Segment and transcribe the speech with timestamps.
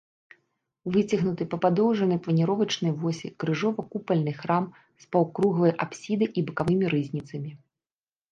[0.93, 4.63] Выцягнуты па падоўжанай планіровачнай восі крыжова-купальны храм
[5.03, 7.51] з паўкруглай апсідай і бакавымі рызніцамі.